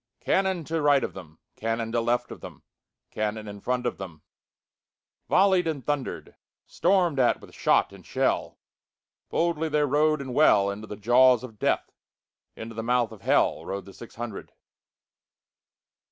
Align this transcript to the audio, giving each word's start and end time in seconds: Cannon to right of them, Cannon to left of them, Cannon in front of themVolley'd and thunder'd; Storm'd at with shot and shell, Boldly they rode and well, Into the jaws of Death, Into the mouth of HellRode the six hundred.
Cannon 0.19 0.63
to 0.63 0.81
right 0.81 1.03
of 1.03 1.13
them, 1.13 1.37
Cannon 1.55 1.91
to 1.91 2.01
left 2.01 2.31
of 2.31 2.41
them, 2.41 2.63
Cannon 3.11 3.47
in 3.47 3.61
front 3.61 3.85
of 3.85 3.99
themVolley'd 5.29 5.67
and 5.67 5.85
thunder'd; 5.85 6.35
Storm'd 6.65 7.19
at 7.19 7.39
with 7.39 7.53
shot 7.53 7.93
and 7.93 8.03
shell, 8.03 8.57
Boldly 9.29 9.69
they 9.69 9.83
rode 9.83 10.19
and 10.19 10.33
well, 10.33 10.71
Into 10.71 10.87
the 10.87 10.97
jaws 10.97 11.43
of 11.43 11.59
Death, 11.59 11.91
Into 12.55 12.73
the 12.73 12.81
mouth 12.81 13.11
of 13.11 13.21
HellRode 13.21 13.85
the 13.85 13.93
six 13.93 14.15
hundred. 14.15 14.53